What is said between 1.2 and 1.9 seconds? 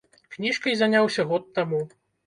год таму.